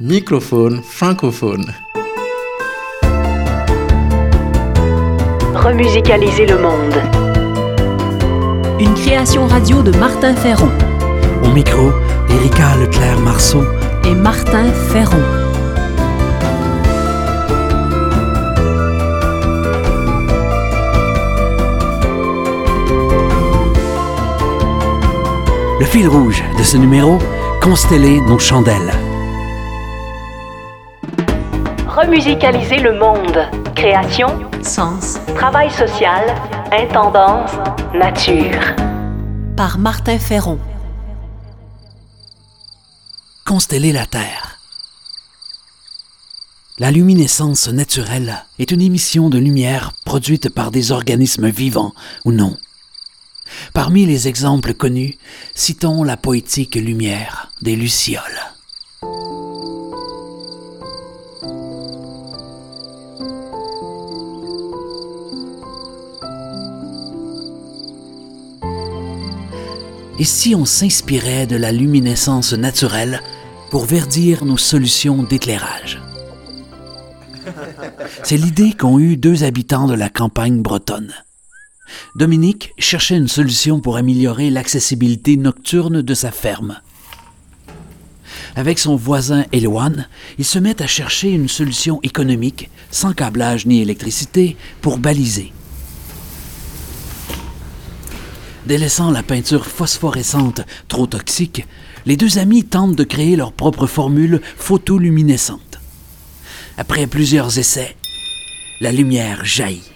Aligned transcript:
Microphone 0.00 0.80
francophone. 0.82 1.74
Remusicaliser 5.54 6.46
le 6.46 6.58
monde. 6.58 6.94
Une 8.78 8.94
création 8.94 9.46
radio 9.48 9.82
de 9.82 9.90
Martin 9.98 10.34
Ferron 10.36 10.70
Au 11.42 11.48
micro, 11.48 11.90
Erika 12.30 12.76
Leclerc-Marceau. 12.76 13.64
et 14.04 14.14
Martin 14.14 14.70
Ferron. 14.92 15.22
Le 25.80 25.86
fil 25.86 26.08
rouge 26.08 26.42
de 26.56 26.62
ce 26.62 26.76
numéro, 26.76 27.18
consteller 27.60 28.20
nos 28.22 28.38
chandelles. 28.38 28.92
Remusicaliser 32.00 32.76
le 32.76 32.96
monde. 32.96 33.48
Création, 33.74 34.28
Sens 34.62 35.18
travail 35.34 35.68
social, 35.68 36.32
intendance, 36.70 37.50
nature. 37.92 38.76
par 39.56 39.78
Martin 39.78 40.16
Ferron. 40.20 40.60
Consteller 43.44 43.90
la 43.90 44.06
Terre. 44.06 44.60
La 46.78 46.92
luminescence 46.92 47.66
naturelle 47.66 48.44
est 48.60 48.70
une 48.70 48.80
émission 48.82 49.28
de 49.28 49.38
lumière 49.38 49.92
produite 50.04 50.50
par 50.50 50.70
des 50.70 50.92
organismes 50.92 51.48
vivants 51.48 51.94
ou 52.24 52.30
non. 52.30 52.56
Parmi 53.74 54.06
les 54.06 54.28
exemples 54.28 54.72
connus, 54.72 55.18
citons 55.56 56.04
la 56.04 56.16
poétique 56.16 56.76
lumière 56.76 57.50
des 57.60 57.74
Lucioles. 57.74 58.37
Et 70.20 70.24
si 70.24 70.54
on 70.56 70.64
s'inspirait 70.64 71.46
de 71.46 71.54
la 71.54 71.70
luminescence 71.70 72.52
naturelle 72.52 73.22
pour 73.70 73.84
verdir 73.84 74.44
nos 74.44 74.56
solutions 74.56 75.22
d'éclairage? 75.22 76.02
C'est 78.24 78.36
l'idée 78.36 78.72
qu'ont 78.72 78.98
eue 78.98 79.16
deux 79.16 79.44
habitants 79.44 79.86
de 79.86 79.94
la 79.94 80.08
campagne 80.08 80.60
bretonne. 80.60 81.14
Dominique 82.16 82.74
cherchait 82.78 83.16
une 83.16 83.28
solution 83.28 83.80
pour 83.80 83.96
améliorer 83.96 84.50
l'accessibilité 84.50 85.36
nocturne 85.36 86.02
de 86.02 86.14
sa 86.14 86.32
ferme. 86.32 86.78
Avec 88.56 88.80
son 88.80 88.96
voisin 88.96 89.44
Éloane, 89.52 90.08
ils 90.36 90.44
se 90.44 90.58
mettent 90.58 90.80
à 90.80 90.88
chercher 90.88 91.30
une 91.30 91.48
solution 91.48 92.00
économique, 92.02 92.70
sans 92.90 93.12
câblage 93.12 93.66
ni 93.66 93.80
électricité, 93.80 94.56
pour 94.80 94.98
baliser. 94.98 95.52
Délaissant 98.68 99.10
la 99.10 99.22
peinture 99.22 99.64
phosphorescente 99.64 100.60
trop 100.88 101.06
toxique, 101.06 101.66
les 102.04 102.18
deux 102.18 102.36
amis 102.36 102.64
tentent 102.64 102.94
de 102.94 103.02
créer 103.02 103.34
leur 103.34 103.52
propre 103.52 103.86
formule 103.86 104.42
photoluminescente. 104.58 105.80
Après 106.76 107.06
plusieurs 107.06 107.58
essais, 107.58 107.96
la 108.82 108.92
lumière 108.92 109.42
jaillit. 109.42 109.90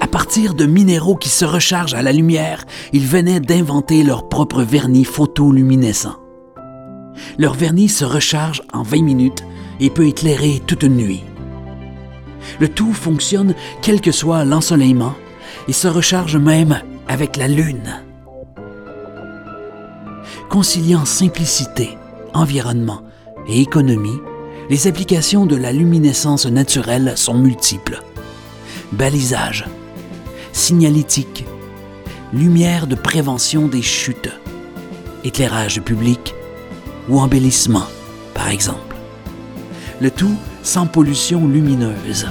À 0.00 0.06
partir 0.06 0.54
de 0.54 0.64
minéraux 0.64 1.16
qui 1.16 1.28
se 1.28 1.44
rechargent 1.44 1.92
à 1.92 2.00
la 2.00 2.12
lumière, 2.12 2.64
ils 2.94 3.06
venaient 3.06 3.40
d'inventer 3.40 4.04
leur 4.04 4.30
propre 4.30 4.62
vernis 4.62 5.04
photoluminescent. 5.04 6.16
Leur 7.36 7.52
vernis 7.52 7.90
se 7.90 8.06
recharge 8.06 8.62
en 8.72 8.84
20 8.84 9.02
minutes 9.02 9.44
et 9.80 9.90
peut 9.90 10.06
éclairer 10.06 10.62
toute 10.66 10.82
une 10.82 10.96
nuit. 10.96 11.24
Le 12.58 12.68
tout 12.68 12.94
fonctionne 12.94 13.54
quel 13.82 14.00
que 14.00 14.12
soit 14.12 14.46
l'ensoleillement 14.46 15.12
et 15.68 15.74
se 15.74 15.88
recharge 15.88 16.38
même 16.38 16.80
avec 17.10 17.36
la 17.36 17.48
lune. 17.48 18.04
Conciliant 20.48 21.04
simplicité, 21.04 21.98
environnement 22.34 23.02
et 23.48 23.60
économie, 23.60 24.20
les 24.70 24.86
applications 24.86 25.44
de 25.44 25.56
la 25.56 25.72
luminescence 25.72 26.46
naturelle 26.46 27.14
sont 27.16 27.34
multiples. 27.34 28.00
Balisage, 28.92 29.64
signalétique, 30.52 31.44
lumière 32.32 32.86
de 32.86 32.94
prévention 32.94 33.66
des 33.66 33.82
chutes, 33.82 34.30
éclairage 35.24 35.80
public 35.80 36.32
ou 37.08 37.18
embellissement, 37.18 37.88
par 38.34 38.50
exemple. 38.50 38.94
Le 40.00 40.12
tout 40.12 40.36
sans 40.62 40.86
pollution 40.86 41.48
lumineuse. 41.48 42.28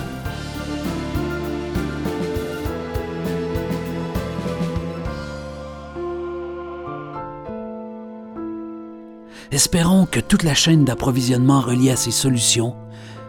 Espérons 9.59 10.05
que 10.05 10.21
toute 10.21 10.43
la 10.43 10.53
chaîne 10.53 10.85
d'approvisionnement 10.85 11.59
reliée 11.59 11.91
à 11.91 11.97
ces 11.97 12.11
solutions 12.11 12.77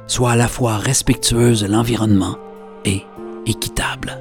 soit 0.07 0.31
à 0.31 0.37
la 0.37 0.47
fois 0.47 0.77
respectueuse 0.77 1.63
de 1.63 1.67
l'environnement 1.67 2.39
et 2.85 3.03
équitable. 3.47 4.17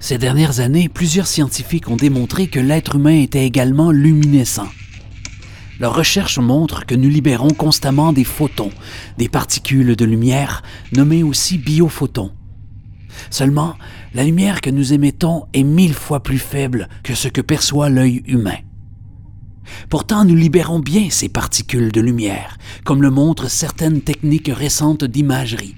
Ces 0.00 0.16
dernières 0.16 0.60
années, 0.60 0.88
plusieurs 0.88 1.26
scientifiques 1.26 1.90
ont 1.90 1.96
démontré 1.96 2.46
que 2.46 2.60
l'être 2.60 2.94
humain 2.94 3.20
était 3.20 3.44
également 3.44 3.90
luminescent. 3.90 4.68
Leurs 5.80 5.94
recherches 5.94 6.38
montrent 6.38 6.86
que 6.86 6.94
nous 6.94 7.08
libérons 7.08 7.50
constamment 7.50 8.12
des 8.12 8.24
photons, 8.24 8.70
des 9.18 9.28
particules 9.28 9.96
de 9.96 10.04
lumière, 10.04 10.62
nommées 10.92 11.22
aussi 11.22 11.58
biophotons. 11.58 12.32
Seulement, 13.30 13.74
la 14.14 14.24
lumière 14.24 14.60
que 14.60 14.70
nous 14.70 14.92
émettons 14.92 15.46
est 15.52 15.64
mille 15.64 15.94
fois 15.94 16.22
plus 16.22 16.38
faible 16.38 16.88
que 17.02 17.14
ce 17.14 17.28
que 17.28 17.40
perçoit 17.40 17.88
l'œil 17.88 18.22
humain. 18.26 18.58
Pourtant, 19.88 20.24
nous 20.24 20.34
libérons 20.34 20.80
bien 20.80 21.08
ces 21.10 21.28
particules 21.28 21.90
de 21.90 22.00
lumière, 22.00 22.58
comme 22.84 23.02
le 23.02 23.10
montrent 23.10 23.50
certaines 23.50 24.02
techniques 24.02 24.50
récentes 24.52 25.04
d'imagerie. 25.04 25.74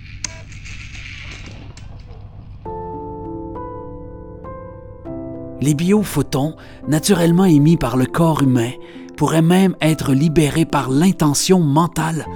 Les 5.63 5.75
biophotons, 5.75 6.55
naturellement 6.87 7.47
émis 7.47 7.77
par 7.79 7.97
le 7.97 8.05
corps 8.05 8.43
humain, 8.43 8.73
pourraient 9.17 9.43
même 9.43 9.75
être 9.81 10.13
libérés 10.13 10.65
par 10.65 10.91
l'intention 10.91 11.61
mentale 11.61 12.27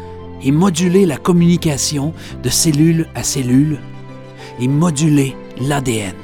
et 0.43 0.51
moduler 0.51 1.07
la 1.07 1.17
communication 1.17 2.15
de 2.43 2.49
cellule 2.49 3.07
à 3.15 3.23
cellule 3.23 3.79
et 4.59 4.69
moduler 4.69 5.37
l'ADN. 5.61 6.15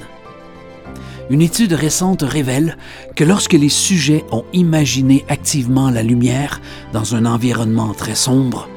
Une 1.28 1.43
étude 1.43 1.72
récente 1.72 2.22
révèle 2.22 2.77
que 3.17 3.25
lorsque 3.25 3.55
les 3.55 3.69
sujets 3.69 4.25
ont 4.31 4.44
imaginé 4.53 5.25
activement 5.28 5.91
la 5.91 6.03
lumière 6.03 6.61
dans 6.93 7.17
un 7.17 7.27
environnement 7.27 7.94
très 7.94 8.15
sombre, 8.15 8.69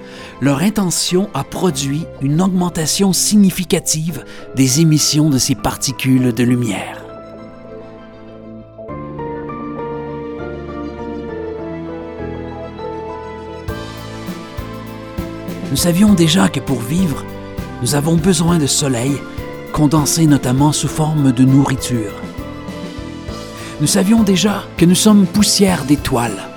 leur 0.42 0.60
intention 0.60 1.30
a 1.34 1.44
produit 1.44 2.06
une 2.22 2.42
augmentation 2.42 3.14
significative 3.14 4.24
des 4.56 4.82
émissions 4.82 5.30
de 5.30 5.38
ces 5.38 5.56
particules 5.56 6.34
de 6.34 6.44
lumière. 6.44 6.99
Nous 15.72 15.78
savions 15.78 16.14
déjà 16.14 16.50
que 16.50 16.60
pour 16.60 16.80
vivre, 16.80 17.24
nous 17.82 17.94
avons 17.94 18.16
besoin 18.16 18.58
de 18.58 18.66
soleil, 18.66 19.22
condensé 19.72 20.26
notamment 20.26 20.72
sous 20.72 20.88
forme 20.88 21.32
de 21.32 21.46
nourriture. 21.46 22.14
Nous 23.80 23.88
savions 23.88 24.24
déjà 24.24 24.64
que 24.78 24.86
nous 24.86 24.96
sommes 24.96 25.28
poussière 25.28 25.86
d'étoiles. 25.86 26.50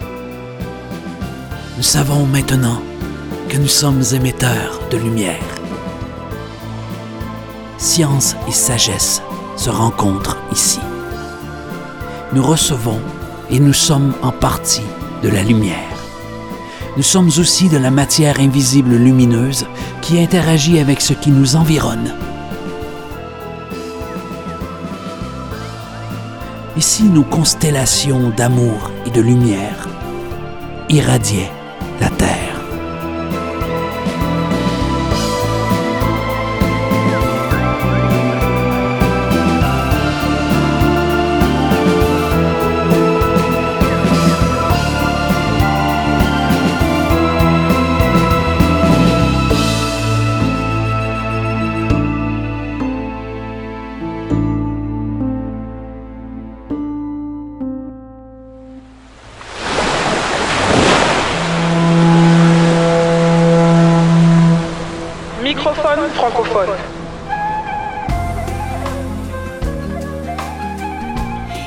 Nous 1.76 1.82
savons 1.82 2.24
maintenant 2.24 2.80
que 3.50 3.58
nous 3.58 3.68
sommes 3.68 4.02
émetteurs 4.14 4.80
de 4.90 4.96
lumière. 4.96 5.44
Science 7.76 8.34
et 8.48 8.52
sagesse 8.52 9.20
se 9.56 9.68
rencontrent 9.68 10.38
ici. 10.52 10.80
Nous 12.32 12.42
recevons 12.42 13.00
et 13.50 13.60
nous 13.60 13.74
sommes 13.74 14.14
en 14.22 14.32
partie 14.32 14.86
de 15.22 15.28
la 15.28 15.42
lumière 15.42 15.91
nous 16.96 17.02
sommes 17.02 17.30
aussi 17.38 17.68
de 17.68 17.78
la 17.78 17.90
matière 17.90 18.38
invisible 18.38 18.94
lumineuse 18.94 19.66
qui 20.02 20.20
interagit 20.20 20.78
avec 20.78 21.00
ce 21.00 21.14
qui 21.14 21.30
nous 21.30 21.56
environne. 21.56 22.14
Et 26.76 26.80
si 26.80 27.04
nos 27.04 27.22
constellations 27.22 28.30
d'amour 28.30 28.90
et 29.06 29.10
de 29.10 29.20
lumière 29.20 29.88
irradiaient 30.88 31.50
la 32.00 32.10
Terre? 32.10 32.51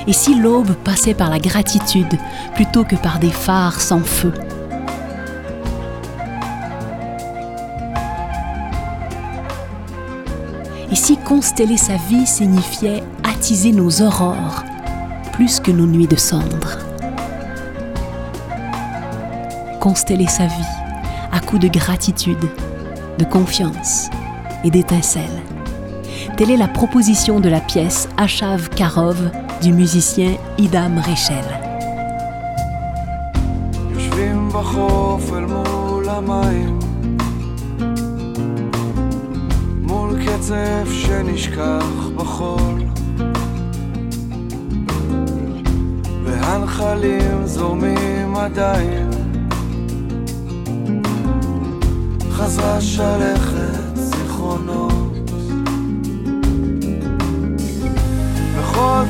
Et 0.07 0.13
si 0.13 0.35
l'aube 0.35 0.73
passait 0.73 1.15
par 1.15 1.29
la 1.29 1.39
gratitude 1.39 2.19
plutôt 2.53 2.83
que 2.83 2.95
par 2.95 3.17
des 3.19 3.31
phares 3.31 3.81
sans 3.81 4.01
feu? 4.01 4.33
Et 10.91 10.95
si 10.95 11.17
consteller 11.17 11.77
sa 11.77 11.95
vie 11.95 12.27
signifiait 12.27 13.03
attiser 13.23 13.71
nos 13.71 14.01
aurores 14.01 14.63
plus 15.33 15.59
que 15.59 15.71
nos 15.71 15.87
nuits 15.87 16.07
de 16.07 16.15
cendres? 16.15 16.77
Consteller 19.79 20.27
sa 20.27 20.45
vie 20.45 20.75
à 21.31 21.39
coups 21.39 21.63
de 21.63 21.67
gratitude, 21.67 22.49
de 23.17 23.25
confiance 23.25 24.09
et 24.63 24.69
d'étincelles. 24.69 25.54
Telle 26.36 26.50
est 26.50 26.56
la 26.56 26.68
proposition 26.68 27.40
de 27.40 27.48
la 27.48 27.60
pièce 27.60 28.08
Achav 28.16 28.68
Karov 28.70 29.30
du 29.62 29.72
musicien 29.72 30.32
Idam 30.58 30.98
Rechel. 30.98 31.44
יושבים 33.94 34.48
בחוף 34.48 35.32
אל 35.32 35.44
מול 35.44 36.08
המים 36.08 36.78
מול 39.82 40.10
קצף 40.26 40.88
שנשכח 40.90 42.08
בחול 42.16 42.82
והנחלים 46.24 47.46
זורמים 47.46 48.36
עדיין 48.36 49.10
חזרה 52.30 52.80
שלכת 52.80 53.96
זיכרונות 53.96 54.83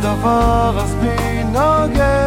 דבר 0.02 0.80
אז 0.80 0.96
בי 0.96 1.44
נוגע 1.44 2.25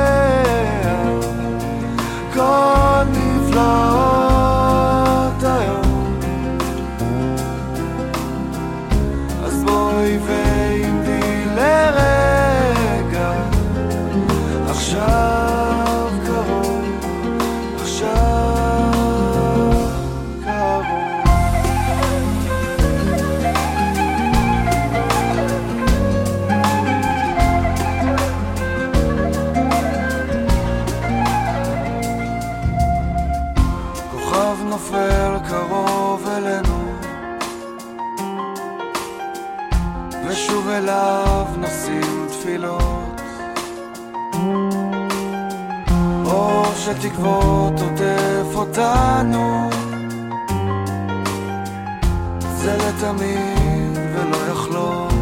זה 52.69 52.77
לתמיד 52.77 53.99
ולא 54.15 54.53
יחלוף. 54.53 55.13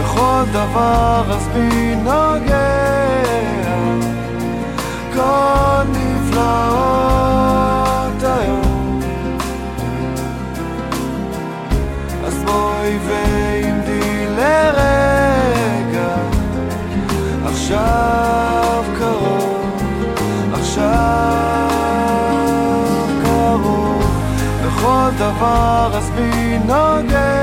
בכל 0.00 0.42
דבר 0.52 1.24
אז 1.30 1.48
בי 1.48 1.94
נוגע? 1.94 2.70
כל 5.14 5.82
נפלאות 5.92 7.29
בכל 25.10 25.18
דבר 25.18 25.90
אז 25.94 26.10
בי 26.10 26.58
נוגע? 26.58 27.40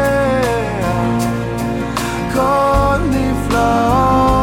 כל 2.34 2.98
נפלאות 3.10 4.37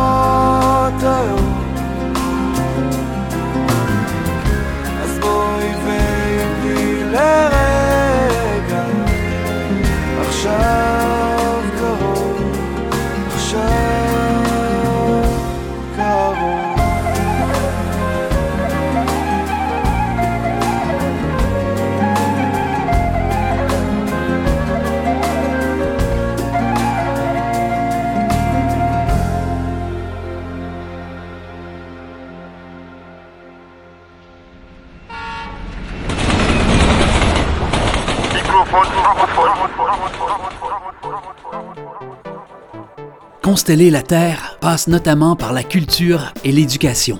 Consteller 43.64 43.90
la 43.90 44.02
Terre 44.02 44.58
passe 44.60 44.88
notamment 44.88 45.36
par 45.36 45.54
la 45.54 45.62
culture 45.62 46.34
et 46.44 46.52
l'éducation. 46.52 47.18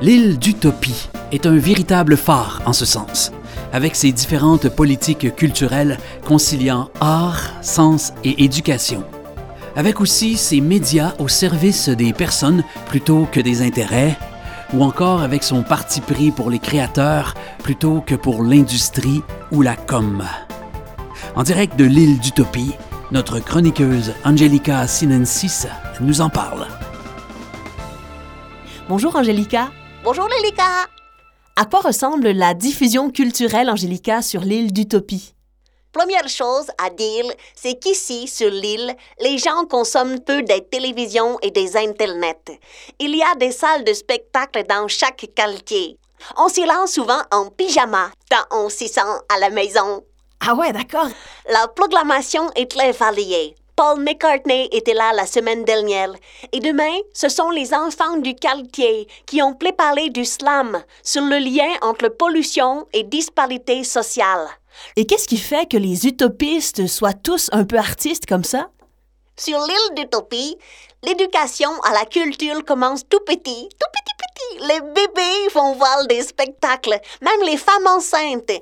L'île 0.00 0.38
d'Utopie 0.38 1.10
est 1.30 1.44
un 1.44 1.58
véritable 1.58 2.16
phare 2.16 2.62
en 2.64 2.72
ce 2.72 2.86
sens, 2.86 3.32
avec 3.70 3.94
ses 3.94 4.12
différentes 4.12 4.70
politiques 4.70 5.36
culturelles 5.36 5.98
conciliant 6.24 6.88
art, 7.02 7.50
sens 7.60 8.14
et 8.24 8.44
éducation. 8.44 9.04
Avec 9.76 10.00
aussi 10.00 10.38
ses 10.38 10.62
médias 10.62 11.12
au 11.18 11.28
service 11.28 11.90
des 11.90 12.14
personnes 12.14 12.64
plutôt 12.86 13.28
que 13.30 13.40
des 13.40 13.60
intérêts, 13.60 14.16
ou 14.72 14.82
encore 14.82 15.20
avec 15.20 15.42
son 15.42 15.62
parti 15.62 16.00
pris 16.00 16.30
pour 16.30 16.48
les 16.48 16.60
créateurs 16.60 17.34
plutôt 17.62 18.00
que 18.00 18.14
pour 18.14 18.42
l'industrie 18.42 19.20
ou 19.50 19.60
la 19.60 19.76
com. 19.76 20.24
En 21.36 21.42
direct 21.42 21.78
de 21.78 21.84
l'île 21.84 22.20
d'Utopie, 22.20 22.72
notre 23.12 23.40
chroniqueuse 23.40 24.14
Angelica 24.24 24.86
Sinensis 24.86 25.66
nous 26.00 26.22
en 26.22 26.30
parle. 26.30 26.66
Bonjour 28.88 29.14
Angelica. 29.14 29.70
Bonjour 30.02 30.26
Lélika. 30.28 30.88
À 31.54 31.66
quoi 31.66 31.80
ressemble 31.80 32.30
la 32.30 32.54
diffusion 32.54 33.10
culturelle 33.10 33.68
Angelica 33.68 34.22
sur 34.22 34.40
l'île 34.40 34.72
d'Utopie? 34.72 35.34
Première 35.92 36.26
chose 36.26 36.68
à 36.82 36.88
dire, 36.88 37.26
c'est 37.54 37.78
qu'ici, 37.78 38.26
sur 38.26 38.48
l'île, 38.48 38.96
les 39.20 39.36
gens 39.36 39.66
consomment 39.68 40.20
peu 40.20 40.42
des 40.42 40.64
télévisions 40.64 41.38
et 41.42 41.50
des 41.50 41.76
internets. 41.76 42.58
Il 42.98 43.14
y 43.14 43.22
a 43.22 43.34
des 43.34 43.52
salles 43.52 43.84
de 43.84 43.92
spectacle 43.92 44.64
dans 44.66 44.88
chaque 44.88 45.26
quartier. 45.34 45.98
On 46.38 46.48
s'y 46.48 46.64
rend 46.64 46.86
souvent 46.86 47.20
en 47.30 47.50
pyjama, 47.50 48.10
tant 48.30 48.56
on 48.56 48.70
s'y 48.70 48.88
sent 48.88 49.00
à 49.28 49.38
la 49.38 49.50
maison. 49.50 50.02
Ah 50.44 50.54
ouais, 50.54 50.72
d'accord. 50.72 51.08
La 51.48 51.68
proclamation 51.68 52.50
est 52.56 52.68
très 52.68 52.90
variée. 52.90 53.54
Paul 53.76 54.00
McCartney 54.00 54.68
était 54.72 54.92
là 54.92 55.12
la 55.14 55.24
semaine 55.24 55.64
dernière. 55.64 56.12
Et 56.50 56.58
demain, 56.58 56.98
ce 57.14 57.28
sont 57.28 57.50
les 57.50 57.72
enfants 57.72 58.16
du 58.16 58.34
quartier 58.34 59.06
qui 59.24 59.40
ont 59.40 59.54
préparé 59.54 60.10
du 60.10 60.24
slam 60.24 60.82
sur 61.04 61.22
le 61.22 61.38
lien 61.38 61.70
entre 61.80 62.08
pollution 62.08 62.86
et 62.92 63.04
disparité 63.04 63.84
sociale. 63.84 64.48
Et 64.96 65.06
qu'est-ce 65.06 65.28
qui 65.28 65.38
fait 65.38 65.70
que 65.70 65.76
les 65.76 66.06
utopistes 66.06 66.88
soient 66.88 67.12
tous 67.12 67.48
un 67.52 67.64
peu 67.64 67.76
artistes 67.76 68.26
comme 68.26 68.44
ça? 68.44 68.68
Sur 69.36 69.58
l'île 69.60 69.94
d'Utopie, 69.96 70.58
l'éducation 71.04 71.70
à 71.84 71.92
la 71.92 72.04
culture 72.04 72.64
commence 72.64 73.08
tout 73.08 73.20
petit, 73.20 73.68
tout 73.68 73.88
petit 73.92 74.14
petit. 74.18 74.66
Les 74.66 74.80
bébés 74.80 75.48
vont 75.54 75.74
voir 75.74 76.06
des 76.08 76.22
spectacles, 76.22 76.98
même 77.20 77.46
les 77.46 77.56
femmes 77.56 77.86
enceintes. 77.86 78.60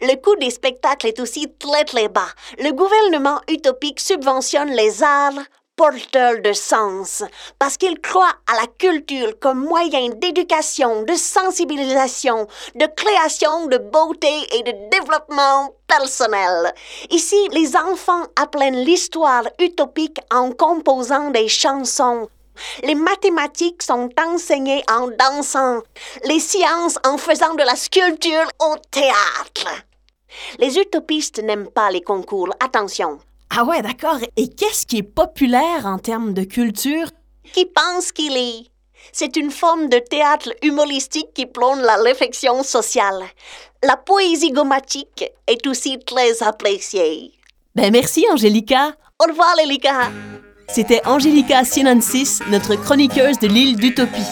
Le 0.00 0.14
coût 0.16 0.36
des 0.36 0.50
spectacles 0.50 1.08
est 1.08 1.20
aussi 1.20 1.52
très 1.58 1.84
très 1.84 2.08
bas. 2.08 2.28
Le 2.58 2.72
gouvernement 2.72 3.40
utopique 3.48 4.00
subventionne 4.00 4.70
les 4.70 5.02
arts 5.02 5.42
porteurs 5.76 6.40
de 6.42 6.52
sens 6.52 7.24
parce 7.58 7.76
qu'ils 7.76 8.00
croient 8.00 8.36
à 8.46 8.60
la 8.60 8.66
culture 8.78 9.38
comme 9.40 9.64
moyen 9.64 10.10
d'éducation, 10.10 11.02
de 11.02 11.14
sensibilisation, 11.14 12.46
de 12.74 12.86
création 12.86 13.66
de 13.66 13.78
beauté 13.78 14.32
et 14.52 14.62
de 14.62 14.72
développement 14.90 15.70
personnel. 15.86 16.72
Ici, 17.10 17.48
les 17.52 17.76
enfants 17.76 18.24
apprennent 18.36 18.84
l'histoire 18.84 19.44
utopique 19.58 20.20
en 20.30 20.52
composant 20.52 21.30
des 21.30 21.48
chansons. 21.48 22.28
Les 22.82 22.94
mathématiques 22.94 23.82
sont 23.82 24.08
enseignées 24.18 24.82
en 24.90 25.08
dansant, 25.08 25.80
les 26.24 26.40
sciences 26.40 26.98
en 27.06 27.18
faisant 27.18 27.54
de 27.54 27.62
la 27.62 27.76
sculpture 27.76 28.48
au 28.60 28.76
théâtre. 28.90 29.68
Les 30.58 30.78
utopistes 30.78 31.42
n'aiment 31.42 31.70
pas 31.70 31.90
les 31.90 32.00
concours, 32.00 32.50
attention. 32.60 33.18
Ah 33.50 33.64
ouais, 33.64 33.82
d'accord. 33.82 34.18
Et 34.36 34.48
qu'est-ce 34.48 34.86
qui 34.86 34.98
est 34.98 35.02
populaire 35.02 35.84
en 35.84 35.98
termes 35.98 36.32
de 36.32 36.44
culture? 36.44 37.08
Qui 37.52 37.66
pense 37.66 38.12
qu'il 38.12 38.36
est? 38.36 38.66
C'est 39.12 39.36
une 39.36 39.50
forme 39.50 39.88
de 39.88 39.98
théâtre 39.98 40.50
humoristique 40.62 41.34
qui 41.34 41.46
plonge 41.46 41.80
la 41.80 41.96
réflexion 41.96 42.62
sociale. 42.62 43.22
La 43.82 43.96
poésie 43.96 44.52
gommatique 44.52 45.24
est 45.46 45.66
aussi 45.66 45.98
très 45.98 46.42
appréciée. 46.42 47.32
Ben 47.74 47.92
merci, 47.92 48.24
Angélica. 48.32 48.94
Au 49.22 49.28
revoir, 49.28 49.54
Lélika. 49.56 50.10
C'était 50.74 51.02
Angélica 51.04 51.64
Sinensis, 51.64 52.40
notre 52.50 52.76
chroniqueuse 52.76 53.38
de 53.38 53.46
l'île 53.46 53.76
d'Utopie. 53.76 54.22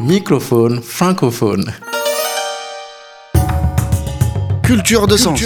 Microphone 0.00 0.82
francophone. 0.82 1.72
Culture 4.64 5.06
de 5.06 5.16
sens. 5.16 5.40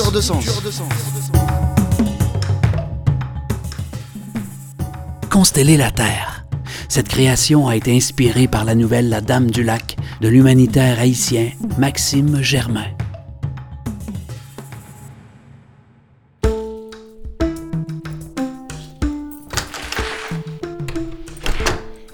Consteller 5.29 5.77
la 5.77 5.91
Terre. 5.91 6.47
Cette 6.89 7.09
création 7.09 7.69
a 7.69 7.77
été 7.77 7.95
inspirée 7.95 8.49
par 8.49 8.65
la 8.65 8.75
nouvelle 8.75 9.11
La 9.11 9.21
Dame 9.21 9.51
du 9.51 9.63
Lac 9.63 9.97
de 10.23 10.29
l'humanitaire 10.29 10.99
haïtien 10.99 11.51
Maxime 11.77 12.41
Germain. 12.41 12.87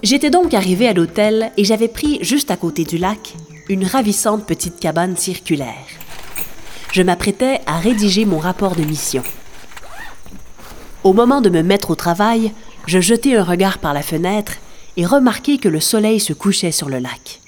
J'étais 0.09 0.31
donc 0.31 0.55
arrivée 0.55 0.87
à 0.87 0.93
l'hôtel 0.93 1.51
et 1.55 1.63
j'avais 1.63 1.87
pris, 1.87 2.17
juste 2.23 2.49
à 2.49 2.57
côté 2.57 2.83
du 2.83 2.97
lac, 2.97 3.35
une 3.67 3.85
ravissante 3.85 4.43
petite 4.43 4.79
cabane 4.79 5.15
circulaire. 5.15 5.85
Je 6.91 7.03
m'apprêtais 7.03 7.61
à 7.67 7.77
rédiger 7.77 8.25
mon 8.25 8.39
rapport 8.39 8.75
de 8.75 8.81
mission. 8.81 9.21
Au 11.03 11.13
moment 11.13 11.41
de 11.41 11.51
me 11.51 11.61
mettre 11.61 11.91
au 11.91 11.95
travail, 11.95 12.53
je 12.87 12.99
jetai 12.99 13.37
un 13.37 13.43
regard 13.43 13.77
par 13.77 13.93
la 13.93 14.01
fenêtre 14.01 14.53
et 14.97 15.05
remarquai 15.05 15.59
que 15.59 15.69
le 15.69 15.79
soleil 15.79 16.19
se 16.19 16.33
couchait 16.33 16.71
sur 16.71 16.89
le 16.89 16.97
lac. 16.97 17.39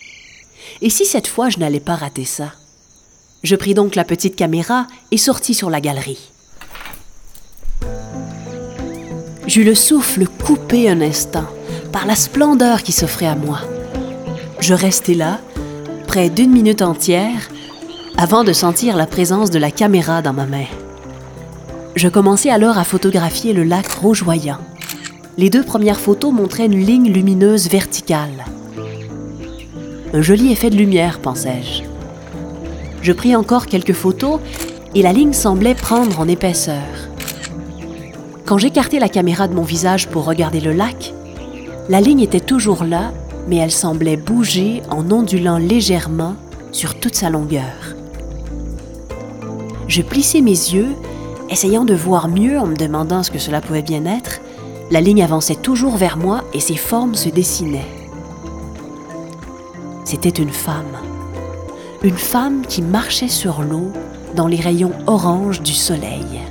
Et 0.82 0.92
si 0.92 1.04
cette 1.04 1.26
fois 1.26 1.50
je 1.50 1.58
n'allais 1.58 1.80
pas 1.80 1.96
rater 1.96 2.26
ça? 2.26 2.52
Je 3.42 3.56
pris 3.56 3.74
donc 3.74 3.96
la 3.96 4.04
petite 4.04 4.36
caméra 4.36 4.86
et 5.10 5.18
sortis 5.18 5.56
sur 5.56 5.72
la 5.72 5.82
galerie. 5.82 6.30
J'eus 9.48 9.64
le 9.64 9.74
souffle 9.74 10.28
coupé 10.28 10.88
un 10.88 11.02
instant 11.02 11.48
par 11.92 12.06
la 12.06 12.16
splendeur 12.16 12.84
qui 12.84 12.92
s'offrait 12.92 13.28
à 13.28 13.36
moi. 13.36 13.60
Je 14.60 14.74
restai 14.74 15.14
là, 15.14 15.40
près 16.08 16.30
d'une 16.30 16.52
minute 16.52 16.82
entière, 16.82 17.50
avant 18.18 18.44
de 18.44 18.54
sentir 18.54 18.96
la 18.96 19.08
présence 19.08 19.50
de 19.52 19.60
la 19.60 19.72
caméra 19.72 20.22
dans 20.22 20.34
ma 20.34 20.46
main. 20.46 20.66
Je 21.96 22.08
commençai 22.08 22.50
alors 22.50 22.78
à 22.78 22.84
photographier 22.84 23.54
le 23.54 23.64
lac 23.64 23.88
rougeoyant. 23.88 24.60
Les 25.38 25.50
deux 25.50 25.64
premières 25.64 26.00
photos 26.00 26.34
montraient 26.34 26.66
une 26.66 26.80
ligne 26.80 27.12
lumineuse 27.12 27.70
verticale. 27.70 28.46
Un 30.14 30.22
joli 30.22 30.52
effet 30.52 30.70
de 30.70 30.76
lumière, 30.76 31.20
pensai-je. 31.20 31.84
Je 33.02 33.14
pris 33.14 33.36
encore 33.36 33.66
quelques 33.66 33.94
photos 33.94 34.40
et 34.94 35.02
la 35.02 35.14
ligne 35.14 35.34
semblait 35.34 35.76
prendre 35.76 36.20
en 36.20 36.28
épaisseur. 36.28 36.84
Quand 38.46 38.58
j'écartai 38.58 39.00
la 39.00 39.10
caméra 39.10 39.48
de 39.48 39.54
mon 39.54 39.64
visage 39.64 40.08
pour 40.08 40.26
regarder 40.26 40.60
le 40.60 40.74
lac, 40.74 41.14
la 41.90 42.02
ligne 42.02 42.22
était 42.22 42.40
toujours 42.40 42.84
là, 42.84 43.12
mais 43.48 43.58
elle 43.58 43.72
semblait 43.72 44.18
bouger 44.18 44.82
en 44.90 45.10
ondulant 45.12 45.58
légèrement 45.58 46.36
sur 46.72 47.00
toute 47.00 47.16
sa 47.16 47.30
longueur. 47.30 47.96
Je 49.88 50.02
plissai 50.02 50.42
mes 50.42 50.52
yeux, 50.52 50.96
essayant 51.50 51.84
de 51.84 51.94
voir 51.94 52.30
mieux 52.30 52.58
en 52.58 52.66
me 52.66 52.76
demandant 52.76 53.24
ce 53.24 53.32
que 53.32 53.40
cela 53.40 53.60
pouvait 53.60 53.82
bien 53.82 54.06
être. 54.06 54.40
La 54.90 55.02
ligne 55.02 55.24
avançait 55.24 55.56
toujours 55.56 55.98
vers 55.98 56.18
moi 56.18 56.44
et 56.54 56.60
ses 56.60 56.78
formes 56.78 57.16
se 57.16 57.30
dessinaient. 57.30 57.88
C'était 60.06 60.30
une 60.30 60.52
femme. 60.52 60.98
Une 62.04 62.18
femme 62.18 62.66
qui 62.66 62.82
marchait 62.82 63.28
sur 63.28 63.64
l'eau 63.64 63.92
dans 64.36 64.48
les 64.48 64.60
rayons 64.60 64.94
orange 65.08 65.62
du 65.62 65.74
soleil. 65.74 66.42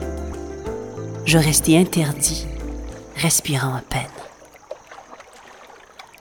Je 1.25 1.39
restai 1.39 1.79
interdit, 1.79 2.47
respirant 3.17 3.75
à 3.75 3.83
peine. 3.89 4.20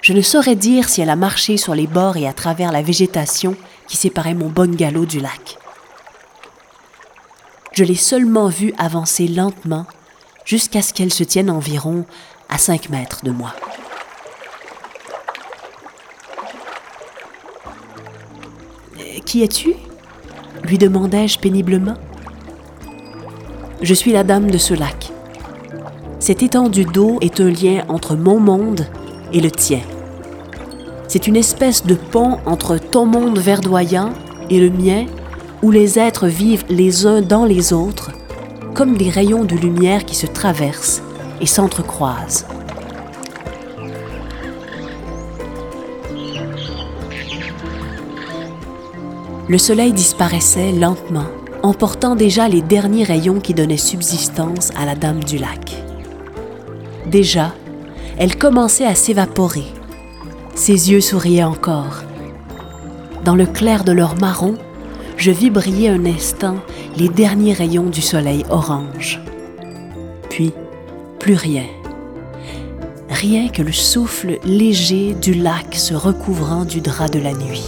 Je 0.10 0.16
ne 0.16 0.22
saurais 0.24 0.56
dire 0.56 0.90
si 0.90 1.02
elle 1.02 1.12
a 1.12 1.16
marché 1.16 1.56
sur 1.56 1.76
les 1.76 1.86
bords 1.86 2.18
et 2.18 2.28
à 2.28 2.34
travers 2.34 2.72
la 2.72 2.82
végétation 2.82 3.56
qui 3.88 3.96
séparait 3.96 4.34
mon 4.34 4.50
bungalow 4.50 5.06
du 5.06 5.20
lac. 5.20 5.60
Je 7.74 7.84
l'ai 7.84 7.94
seulement 7.94 8.48
vue 8.48 8.74
avancer 8.80 9.28
lentement 9.28 9.86
jusqu'à 10.46 10.82
ce 10.82 10.96
qu'elle 10.96 11.14
se 11.14 11.24
tienne 11.24 11.52
environ 11.52 12.06
à 12.50 12.58
5 12.58 12.90
mètres 12.90 13.24
de 13.24 13.30
moi. 13.30 13.54
Euh, 18.98 19.20
Qui 19.28 19.44
es-tu? 19.44 19.76
lui 20.64 20.80
demandai-je 20.80 21.38
péniblement. 21.38 21.98
Je 23.84 23.94
suis 23.94 24.12
la 24.12 24.24
dame 24.24 24.50
de 24.50 24.58
ce 24.58 24.74
lac. 24.74 25.12
Cette 26.20 26.42
étendue 26.42 26.86
d'eau 26.86 27.20
est 27.22 27.40
un 27.40 27.52
lien 27.52 27.86
entre 27.90 28.16
mon 28.16 28.40
monde 28.40 28.88
et 29.34 29.40
le 29.40 29.52
tien. 29.52 29.82
C'est 31.10 31.26
une 31.26 31.38
espèce 31.38 31.84
de 31.88 31.96
pont 31.96 32.38
entre 32.46 32.78
ton 32.78 33.08
monde 33.08 33.40
verdoyant 33.40 34.12
et 34.52 34.60
le 34.60 34.70
mien, 34.70 35.08
où 35.64 35.72
les 35.72 35.98
êtres 35.98 36.28
vivent 36.28 36.66
les 36.70 37.08
uns 37.08 37.24
dans 37.24 37.46
les 37.46 37.74
autres, 37.74 38.12
comme 38.76 38.96
des 38.96 39.10
rayons 39.10 39.44
de 39.44 39.56
lumière 39.56 40.06
qui 40.06 40.16
se 40.16 40.28
traversent 40.28 41.02
et 41.42 41.48
s'entrecroisent. 41.48 42.46
Le 49.48 49.58
soleil 49.58 49.94
disparaissait 49.94 50.74
lentement, 50.74 51.26
emportant 51.64 52.16
déjà 52.16 52.48
les 52.48 52.62
derniers 52.62 53.04
rayons 53.04 53.40
qui 53.40 53.56
donnaient 53.56 53.78
subsistance 53.78 54.70
à 54.78 54.86
la 54.86 54.94
Dame 54.94 55.24
du 55.24 55.40
lac. 55.40 55.76
Déjà, 57.08 57.56
elle 58.20 58.38
commençait 58.38 58.86
à 58.86 58.94
s'évaporer. 58.94 59.66
Ses 60.60 60.92
yeux 60.92 61.00
souriaient 61.00 61.46
encore. 61.46 62.04
Dans 63.24 63.38
le 63.38 63.46
clair 63.46 63.86
de 63.86 63.94
leur 63.94 64.20
marron, 64.20 64.56
je 65.16 65.32
vis 65.32 65.50
briller 65.50 65.88
un 65.88 66.06
instant 66.06 66.58
les 66.98 67.08
derniers 67.08 67.54
rayons 67.54 67.86
du 67.86 68.02
soleil 68.02 68.44
orange. 68.50 69.22
Puis, 70.30 70.52
plus 71.18 71.36
rien. 71.36 71.64
Rien 73.10 73.48
que 73.48 73.62
le 73.62 73.72
souffle 73.72 74.38
léger 74.44 75.14
du 75.14 75.34
lac 75.34 75.76
se 75.76 75.94
recouvrant 75.94 76.66
du 76.66 76.82
drap 76.82 77.08
de 77.08 77.20
la 77.20 77.32
nuit. 77.32 77.64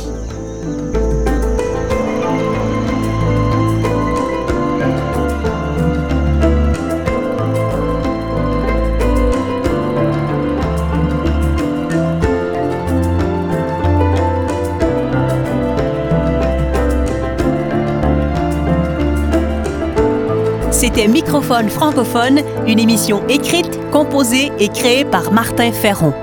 Microphone 21.08 21.70
francophone, 21.70 22.42
une 22.68 22.80
émission 22.80 23.28
écrite, 23.28 23.80
composée 23.92 24.52
et 24.60 24.70
créée 24.70 25.06
par 25.06 25.32
Martin 25.32 25.72
Ferron. 25.72 26.14